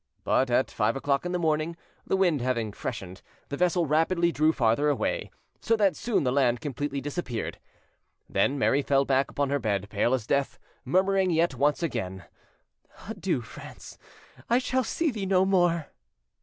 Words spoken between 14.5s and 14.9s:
shall